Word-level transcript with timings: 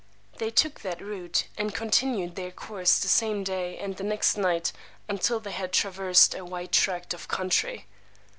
They 0.39 0.49
took 0.49 0.81
that 0.81 0.99
route, 0.99 1.45
and 1.59 1.75
continued 1.75 2.35
their 2.35 2.49
course 2.49 2.97
the 2.99 3.07
same 3.07 3.43
day 3.43 3.77
and 3.77 3.97
the 3.97 4.03
next 4.03 4.35
night 4.35 4.73
until 5.07 5.39
they 5.39 5.51
had 5.51 5.71
traversed 5.71 6.33
a 6.33 6.43
wide 6.43 6.71
tract 6.71 7.13
of 7.13 7.27
country. 7.27 7.85